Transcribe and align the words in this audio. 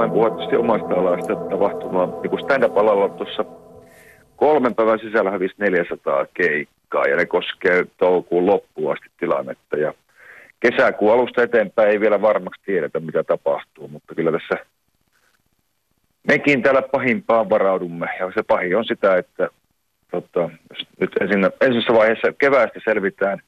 voin 0.00 0.10
puhua 0.10 0.30
tietysti 0.30 0.56
omasta 0.56 0.94
alasta 0.94 1.34
tapahtumaa. 1.36 2.06
Niin 2.06 2.30
kuin 2.30 2.42
stand-up-alalla 2.42 3.08
tuossa 3.08 3.44
kolmen 4.36 4.74
päivän 4.74 4.98
sisällä 4.98 5.30
hävisi 5.30 5.54
400 5.58 6.26
keikkaa 6.34 7.04
ja 7.04 7.16
ne 7.16 7.26
koskee 7.26 7.86
toukokuun 7.96 8.46
loppuun 8.46 8.92
asti 8.92 9.06
tilannetta. 9.18 9.76
Ja 9.76 9.94
kesäkuun 10.60 11.12
alusta 11.12 11.42
eteenpäin 11.42 11.88
ei 11.88 12.00
vielä 12.00 12.22
varmaksi 12.22 12.62
tiedetä, 12.64 13.00
mitä 13.00 13.24
tapahtuu, 13.24 13.88
mutta 13.88 14.14
kyllä 14.14 14.32
tässä 14.32 14.66
mekin 16.28 16.62
täällä 16.62 16.82
pahimpaan 16.82 17.50
varaudumme. 17.50 18.08
Ja 18.20 18.32
se 18.34 18.42
pahin 18.42 18.76
on 18.76 18.84
sitä, 18.84 19.16
että 19.16 19.48
tota, 20.10 20.40
jos 20.70 20.86
nyt 21.00 21.10
ensin, 21.20 21.44
ensimmäisessä 21.60 21.92
vaiheessa 21.94 22.32
keväästä 22.38 22.80
selvitään, 22.84 23.42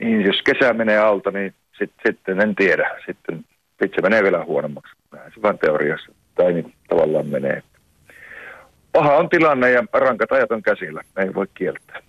niin 0.00 0.22
jos 0.22 0.42
kesä 0.44 0.72
menee 0.72 0.98
alta, 0.98 1.30
niin 1.30 1.54
sit, 1.78 1.92
sitten 2.06 2.40
en 2.40 2.54
tiedä. 2.54 3.00
Sitten 3.06 3.44
se 3.80 4.02
menee 4.02 4.22
vielä 4.22 4.44
huonommaksi. 4.44 4.92
Näin 5.12 5.32
se 5.34 5.42
vaan 5.42 5.58
teoriassa. 5.58 6.12
Tai 6.34 6.52
niin 6.52 6.74
tavallaan 6.88 7.26
menee. 7.26 7.62
Paha 8.92 9.16
on 9.16 9.28
tilanne 9.28 9.70
ja 9.70 9.84
rankat 9.92 10.32
ajat 10.32 10.52
on 10.52 10.62
käsillä. 10.62 11.02
Ei 11.16 11.34
voi 11.34 11.46
kieltää. 11.54 12.00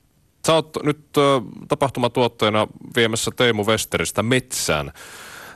Sä 0.47 0.53
oot 0.53 0.77
nyt 0.83 1.17
ö, 1.17 1.21
tapahtumatuottajana 1.67 2.67
viemässä 2.95 3.31
Teemu 3.35 3.65
Westeristä 3.65 4.23
metsään 4.23 4.91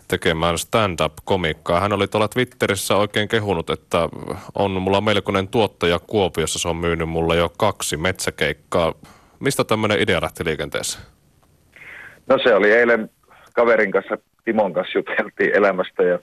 tekemään 0.07 0.57
stand-up-komikkaa. 0.57 1.79
Hän 1.79 1.93
oli 1.93 2.07
tuolla 2.07 2.27
Twitterissä 2.27 2.95
oikein 2.95 3.27
kehunut, 3.27 3.69
että 3.69 4.09
on 4.55 4.71
mulla 4.71 5.01
melkoinen 5.01 5.47
tuottaja 5.47 5.99
Kuopiossa. 5.99 6.59
Se 6.59 6.67
on 6.67 6.75
myynyt 6.75 7.09
mulle 7.09 7.35
jo 7.35 7.49
kaksi 7.57 7.97
metsäkeikkaa. 7.97 8.93
Mistä 9.39 9.63
tämmöinen 9.63 10.01
idea 10.01 10.21
lähti 10.21 10.45
liikenteeseen? 10.45 11.03
No 12.27 12.37
se 12.43 12.55
oli 12.55 12.71
eilen 12.71 13.09
kaverin 13.53 13.91
kanssa, 13.91 14.17
Timon 14.45 14.73
kanssa 14.73 14.97
juteltiin 14.97 15.55
elämästä 15.55 16.03
ja 16.03 16.19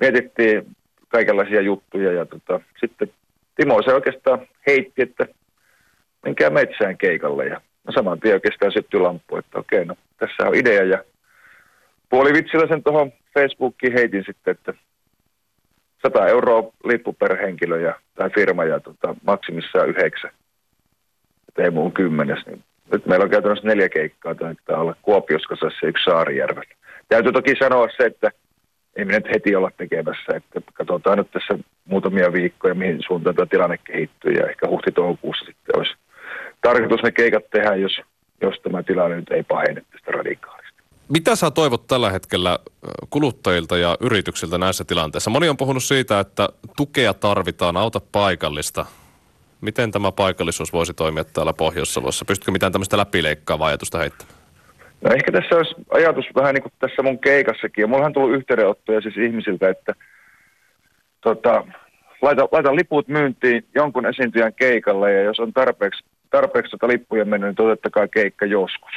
mietittiin 0.00 0.76
kaikenlaisia 1.08 1.60
juttuja. 1.60 2.12
Ja 2.12 2.26
tota, 2.26 2.60
sitten 2.80 3.12
Timo 3.54 3.82
se 3.82 3.94
oikeastaan 3.94 4.46
heitti, 4.66 5.02
että 5.02 5.26
menkää 6.22 6.50
metsään 6.50 6.98
keikalle. 6.98 7.46
Ja 7.46 7.60
no 7.84 7.92
saman 7.92 8.20
tien 8.20 8.34
oikeastaan 8.34 8.72
syttyi 8.72 9.00
lamppu, 9.00 9.36
että 9.36 9.58
okei, 9.58 9.84
no 9.84 9.96
tässä 10.18 10.48
on 10.48 10.54
idea. 10.54 10.84
Ja 10.84 11.04
puolivitsillä 12.08 12.66
sen 12.68 12.82
tuohon 12.82 13.12
Facebookiin 13.34 13.92
heitin 13.92 14.24
sitten, 14.26 14.52
että 14.52 14.74
100 16.02 16.26
euroa 16.26 16.72
lippu 16.84 17.12
per 17.12 17.36
henkilö 17.36 17.80
ja, 17.80 17.94
tai 18.14 18.30
firma 18.30 18.64
ja 18.64 18.80
tota, 18.80 19.14
maksimissaan 19.26 19.88
yhdeksän. 19.88 20.30
Ei 21.58 21.70
muun 21.70 21.92
kymmenes. 21.92 22.46
Niin 22.46 22.64
nyt 22.92 23.06
meillä 23.06 23.24
on 23.24 23.30
käytännössä 23.30 23.68
neljä 23.68 23.88
keikkaa, 23.88 24.34
taitaa 24.34 24.80
olla 24.80 24.96
Kuopioskasassa 25.02 25.78
ja 25.82 25.88
yksi 25.88 26.04
Saarijärvellä. 26.04 26.74
Täytyy 27.10 27.32
toki 27.32 27.54
sanoa 27.58 27.86
se, 27.96 28.02
että 28.06 28.30
ei 28.96 29.04
me 29.04 29.12
nyt 29.12 29.28
heti 29.34 29.56
olla 29.56 29.70
tekemässä, 29.76 30.36
että 30.36 30.60
katsotaan 30.74 31.18
nyt 31.18 31.30
tässä 31.30 31.58
muutamia 31.84 32.32
viikkoja, 32.32 32.74
mihin 32.74 33.02
suuntaan 33.06 33.36
tämä 33.36 33.46
tilanne 33.46 33.78
kehittyy 33.78 34.32
ja 34.32 34.46
ehkä 34.46 34.68
huhti-toukokuussa 34.68 35.44
sitten 35.44 35.78
olisi 35.78 35.92
tarkoitus 36.62 37.02
ne 37.02 37.12
keikat 37.12 37.50
tehdä, 37.50 37.74
jos, 37.74 38.00
jos 38.40 38.54
tämä 38.62 38.82
tilanne 38.82 39.16
nyt 39.16 39.30
ei 39.30 39.42
pahene 39.42 39.82
tästä 39.92 40.10
radikaalista. 40.10 40.82
Mitä 41.08 41.36
sä 41.36 41.50
toivot 41.50 41.86
tällä 41.86 42.10
hetkellä 42.10 42.58
kuluttajilta 43.10 43.76
ja 43.78 43.96
yrityksiltä 44.00 44.58
näissä 44.58 44.84
tilanteissa? 44.84 45.30
Moni 45.30 45.48
on 45.48 45.56
puhunut 45.56 45.82
siitä, 45.82 46.20
että 46.20 46.48
tukea 46.76 47.14
tarvitaan, 47.14 47.76
auta 47.76 48.00
paikallista. 48.12 48.86
Miten 49.60 49.90
tämä 49.90 50.12
paikallisuus 50.12 50.72
voisi 50.72 50.94
toimia 50.94 51.24
täällä 51.24 51.52
Pohjois-Savossa? 51.52 52.24
Pystytkö 52.24 52.50
mitään 52.50 52.72
tämmöistä 52.72 52.96
läpileikkaavaa 52.96 53.68
ajatusta 53.68 53.98
heittämään? 53.98 54.39
No 55.00 55.10
ehkä 55.14 55.32
tässä 55.32 55.56
olisi 55.56 55.74
ajatus 55.90 56.26
vähän 56.34 56.54
niin 56.54 56.62
kuin 56.62 56.72
tässä 56.78 57.02
mun 57.02 57.18
keikassakin. 57.18 57.82
Ja 57.82 57.86
mullahan 57.86 58.08
on 58.08 58.12
tullut 58.12 58.36
yhteydenottoja 58.36 59.00
siis 59.00 59.16
ihmisiltä, 59.16 59.68
että 59.68 59.94
tota, 61.20 61.64
laita, 62.22 62.48
laita 62.52 62.76
liput 62.76 63.08
myyntiin 63.08 63.64
jonkun 63.74 64.06
esiintyjän 64.06 64.54
keikalle 64.54 65.12
ja 65.12 65.22
jos 65.22 65.40
on 65.40 65.52
tarpeeksi, 65.52 66.04
tarpeeksi 66.30 66.70
tota 66.70 66.88
lippuja 66.88 67.24
mennyt, 67.24 67.48
niin 67.48 67.56
totettakaa 67.56 68.08
keikka 68.08 68.46
joskus. 68.46 68.92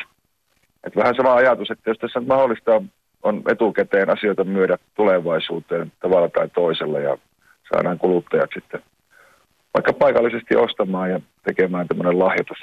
Et 0.84 0.96
vähän 0.96 1.16
sama 1.16 1.34
ajatus, 1.34 1.72
että 1.72 1.90
jos 1.90 1.98
tässä 1.98 2.20
on 2.20 2.28
mahdollista 2.28 2.82
on 3.24 3.42
etukäteen 3.48 4.10
asioita 4.10 4.44
myydä 4.44 4.78
tulevaisuuteen 4.96 5.92
tavalla 6.00 6.30
tai 6.30 6.50
toisella 6.50 7.00
ja 7.00 7.18
saadaan 7.74 8.00
kuluttajat 8.00 8.50
sitten 8.54 8.82
vaikka 9.74 9.94
paikallisesti 9.94 10.56
ostamaan 10.56 11.10
ja 11.10 11.20
tekemään 11.44 11.88
tämmöinen 11.88 12.20
lahjoitus. 12.20 12.58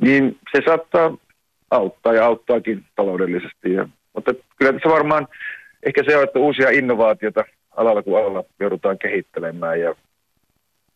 Niin 0.00 0.38
se 0.52 0.62
saattaa 0.66 1.16
auttaa 1.70 2.14
ja 2.14 2.26
auttaakin 2.26 2.84
taloudellisesti. 2.96 3.72
Ja, 3.72 3.88
mutta 4.14 4.32
kyllä 4.56 4.72
tässä 4.72 4.88
varmaan 4.88 5.28
ehkä 5.82 6.02
se 6.06 6.16
on, 6.16 6.24
että 6.24 6.38
uusia 6.38 6.70
innovaatioita 6.70 7.44
alalla 7.76 8.02
kuin 8.02 8.18
alalla 8.22 8.44
joudutaan 8.60 8.98
kehittelemään 8.98 9.80
ja 9.80 9.94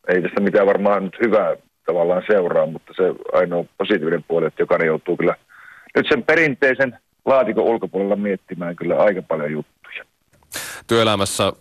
ei 0.09 0.23
tästä 0.23 0.41
mitään 0.41 0.67
varmaan 0.67 1.05
nyt 1.05 1.17
hyvää 1.23 1.57
tavallaan 1.87 2.23
seuraa, 2.27 2.67
mutta 2.67 2.93
se 2.97 3.03
ainoa 3.33 3.65
positiivinen 3.79 4.25
puoli, 4.29 4.47
että 4.47 4.63
jokainen 4.63 4.87
joutuu 4.87 5.17
kyllä 5.17 5.35
nyt 5.97 6.07
sen 6.09 6.23
perinteisen 6.23 6.99
laatikon 7.25 7.65
ulkopuolella 7.65 8.17
miettimään 8.17 8.77
kyllä 8.77 8.97
aika 8.97 9.23
paljon 9.23 9.53
juttuja. 9.53 10.05
Työelämässä 10.87 11.53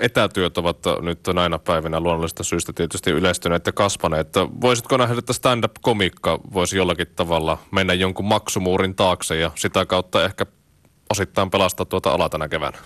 etätyöt 0.00 0.58
ovat 0.58 0.78
nyt 1.00 1.18
näinä 1.34 1.58
päivinä 1.58 2.00
luonnollisesta 2.00 2.44
syystä 2.44 2.72
tietysti 2.72 3.10
yleistyneet 3.10 3.66
ja 3.66 3.72
kasvaneet. 3.72 4.28
Voisitko 4.60 4.96
nähdä, 4.96 5.14
että 5.18 5.32
stand-up-komikka 5.32 6.38
voisi 6.54 6.76
jollakin 6.76 7.06
tavalla 7.16 7.58
mennä 7.72 7.94
jonkun 7.94 8.24
maksumuurin 8.24 8.94
taakse 8.94 9.36
ja 9.36 9.50
sitä 9.54 9.86
kautta 9.86 10.24
ehkä 10.24 10.46
osittain 11.10 11.50
pelastaa 11.50 11.86
tuota 11.86 12.10
alaa 12.10 12.28
tänä 12.28 12.48
keväänä? 12.48 12.78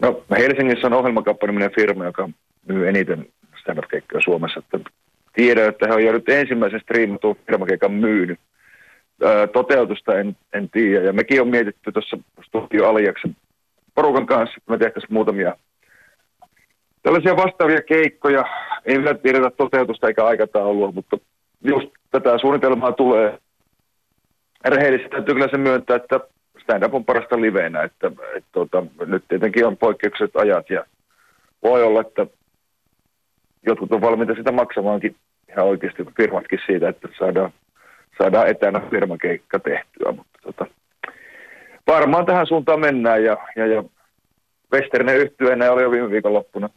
No 0.00 0.22
Helsingissä 0.38 0.86
on 0.86 0.92
ohjelmakauppa 0.92 1.46
firma, 1.76 2.04
joka 2.04 2.28
myy 2.68 2.88
eniten 2.88 3.26
stand-up-keikkoja 3.60 4.20
Suomessa. 4.24 4.58
Että 4.60 4.90
tiedän, 5.32 5.68
että 5.68 5.86
he 5.86 5.94
on 5.94 6.14
nyt 6.14 6.28
ensimmäisen 6.28 6.80
striimatun 6.80 7.36
firmakeikan 7.46 7.92
myynyt. 7.92 8.40
Toteutusta 9.52 10.18
en, 10.18 10.36
en 10.52 10.70
tiedä. 10.70 11.04
Ja 11.04 11.12
mekin 11.12 11.40
on 11.40 11.48
mietitty 11.48 11.92
tuossa 11.92 12.18
Studio 12.46 12.88
Aliaksen 12.88 13.36
porukan 13.94 14.26
kanssa, 14.26 14.54
että 14.56 14.70
me 14.70 14.78
tehtäisiin 14.78 15.12
muutamia 15.12 15.56
tällaisia 17.08 17.36
vastaavia 17.36 17.82
keikkoja. 17.82 18.44
Ei 18.84 18.98
vielä 18.98 19.14
tiedetä 19.14 19.50
toteutusta 19.50 20.06
eikä 20.08 20.24
aikataulua, 20.24 20.92
mutta 20.92 21.16
just 21.64 21.88
tätä 22.10 22.38
suunnitelmaa 22.38 22.92
tulee. 22.92 23.38
Rehellisesti 24.64 25.10
täytyy 25.10 25.34
kyllä 25.34 25.48
se 25.50 25.58
myöntää, 25.58 25.96
että 25.96 26.20
stand-up 26.62 26.94
on 26.94 27.04
parasta 27.04 27.40
liveenä, 27.40 27.82
että, 27.82 28.06
että 28.06 28.48
tuota, 28.52 28.86
nyt 29.06 29.24
tietenkin 29.28 29.66
on 29.66 29.76
poikkeukset 29.76 30.36
ajat 30.36 30.70
ja 30.70 30.84
voi 31.62 31.82
olla, 31.82 32.00
että 32.00 32.26
jotkut 33.66 33.92
on 33.92 34.00
valmiita 34.00 34.34
sitä 34.34 34.52
maksamaankin 34.52 35.16
ihan 35.48 35.66
oikeasti 35.66 36.04
firmatkin 36.16 36.58
siitä, 36.66 36.88
että 36.88 37.08
saadaan, 37.18 37.52
saadaan 38.18 38.48
etänä 38.48 38.80
firmakeikka 38.90 39.58
tehtyä, 39.58 40.12
mutta 40.12 40.38
tota, 40.42 40.66
varmaan 41.86 42.26
tähän 42.26 42.46
suuntaan 42.46 42.80
mennään 42.80 43.24
ja, 43.24 43.36
ja, 43.56 43.66
ja 43.66 43.84
Westernen 44.72 45.16
yhtyeenä 45.16 45.72
oli 45.72 45.82
jo 45.82 45.90
viime 45.90 46.10
viikonloppuna 46.10 46.70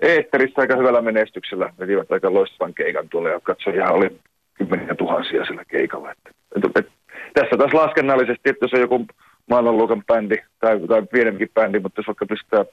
Eetterissä 0.00 0.60
aika 0.60 0.76
hyvällä 0.76 1.02
menestyksellä. 1.02 1.72
Vetivät 1.78 2.12
aika 2.12 2.34
loistavan 2.34 2.74
keikan 2.74 3.08
tuolle 3.08 3.30
ja 3.30 3.40
katsoja 3.40 3.90
oli 3.90 4.20
kymmeniä 4.54 4.94
tuhansia 4.94 5.44
sillä 5.44 5.64
keikalla. 5.64 6.10
Että, 6.10 6.30
et, 6.56 6.64
et, 6.76 6.92
tässä 7.34 7.56
taas 7.56 7.72
laskennallisesti, 7.72 8.50
että 8.50 8.64
jos 8.64 8.72
on 8.72 8.80
joku 8.80 9.06
maailmanluokan 9.50 10.04
bändi 10.04 10.36
tai, 10.60 10.80
tai 10.88 11.02
pienempikin 11.12 11.54
bändi, 11.54 11.80
mutta 11.80 11.98
jos 11.98 12.06
vaikka 12.06 12.26
pistää 12.26 12.64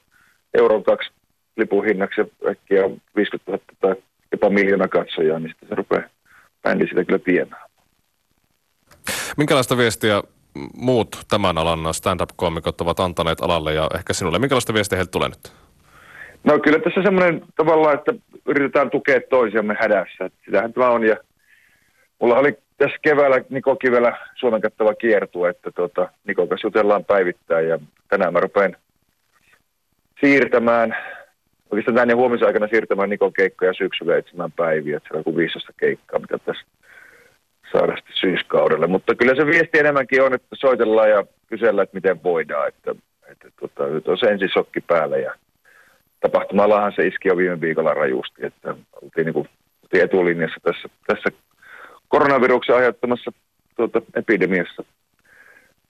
euron 0.53 0.83
kaksi 0.83 1.11
lipun 1.57 1.85
hinnaksi 1.85 2.21
ja 2.21 2.25
äkkiä 2.49 2.85
on 2.85 2.97
50 3.15 3.51
000 3.51 3.63
tai 3.79 3.95
jopa 4.31 4.49
miljoona 4.49 4.87
katsojaa, 4.87 5.39
niin 5.39 5.49
sitten 5.49 5.69
se 5.69 5.75
rupeaa 5.75 6.09
bändi 6.63 6.87
sitä 6.87 7.05
kyllä 7.05 7.19
tienaa. 7.19 7.65
Minkälaista 9.37 9.77
viestiä 9.77 10.23
muut 10.73 11.19
tämän 11.29 11.57
alan 11.57 11.93
stand-up-koomikot 11.93 12.81
ovat 12.81 12.99
antaneet 12.99 13.41
alalle 13.41 13.73
ja 13.73 13.89
ehkä 13.95 14.13
sinulle? 14.13 14.39
Minkälaista 14.39 14.73
viestiä 14.73 14.95
heiltä 14.95 15.11
tulee 15.11 15.29
nyt? 15.29 15.60
No 16.43 16.59
kyllä 16.59 16.79
tässä 16.79 17.03
semmoinen 17.03 17.41
tavallaan, 17.55 17.93
että 17.93 18.13
yritetään 18.45 18.89
tukea 18.89 19.21
toisiamme 19.29 19.77
hädässä. 19.79 20.25
Että 20.25 20.39
sitähän 20.45 20.73
tämä 20.73 20.89
on 20.89 21.03
ja 21.03 21.17
mulla 22.19 22.35
oli 22.35 22.57
tässä 22.77 22.97
keväällä 23.01 23.41
Niko 23.49 23.75
Kivellä 23.75 24.17
Suomen 24.35 24.61
kattava 24.61 24.93
kiertue, 24.93 25.49
että 25.49 25.71
tuota, 25.71 26.09
Niko 26.27 26.47
kanssa 26.47 26.67
jutellaan 26.67 27.05
päivittäin 27.05 27.67
ja 27.67 27.79
tänään 28.07 28.33
mä 28.33 28.39
rupean 28.39 28.75
siirtämään, 30.19 30.97
oikeastaan 31.71 31.95
tänne 31.95 32.13
huomisen 32.13 32.47
aikana 32.47 32.67
siirtämään 32.67 33.09
Niko 33.09 33.31
keikkoja 33.31 33.73
syksyllä 33.73 34.17
etsimään 34.17 34.51
päiviä, 34.51 34.97
että 34.97 35.09
siellä 35.09 35.23
on 35.25 35.35
15 35.35 35.73
keikkaa, 35.77 36.19
mitä 36.19 36.37
tässä 36.37 36.65
saada 37.71 37.95
sitten 37.95 38.15
syyskaudelle. 38.15 38.87
Mutta 38.87 39.15
kyllä 39.15 39.35
se 39.35 39.45
viesti 39.45 39.79
enemmänkin 39.79 40.23
on, 40.23 40.33
että 40.33 40.55
soitellaan 40.55 41.09
ja 41.09 41.25
kysellään, 41.47 41.83
että 41.83 41.97
miten 41.97 42.23
voidaan, 42.23 42.67
että, 42.67 42.91
että, 42.91 43.47
että 43.47 43.49
tuota, 43.59 43.93
nyt 43.93 44.07
on 44.07 44.17
se 44.17 44.25
ensisokki 44.25 44.81
päällä 44.81 45.17
ja 45.17 45.33
tapahtumallahan 46.21 46.93
se 46.95 47.07
iski 47.07 47.27
jo 47.27 47.37
viime 47.37 47.61
viikolla 47.61 47.93
rajusti, 47.93 48.45
että 48.45 48.75
oltiin, 49.01 49.25
niin 49.25 49.33
kuin, 49.33 49.49
etulinjassa 49.93 50.59
tässä, 50.63 50.89
tässä 51.07 51.29
koronaviruksen 52.07 52.75
aiheuttamassa 52.75 53.31
tuota, 53.75 54.01
epidemiassa 54.15 54.83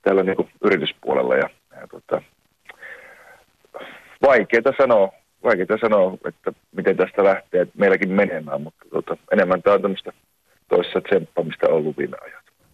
täällä 0.02 0.24
niin 0.24 0.36
kuin 0.36 0.50
yrityspuolella 0.64 1.36
ja, 1.36 1.50
ja 1.82 1.88
tuota, 1.88 2.22
vaikeaa 4.22 4.78
sanoa, 4.78 5.12
vaikeaa 5.44 5.80
sanoa, 5.82 6.18
että 6.26 6.52
miten 6.76 6.98
tästä 6.98 7.24
lähtee 7.24 7.68
meilläkin 7.78 8.12
menemään, 8.12 8.62
mutta 8.62 8.86
tota, 8.92 9.18
enemmän 9.32 9.62
tämä 9.62 9.74
on 9.74 9.82
tämmöistä 9.82 10.12
toissa 10.70 11.02
tsemppamista 11.02 11.70
ollut 11.70 11.98
viime 11.98 12.18
ajan. 12.22 12.41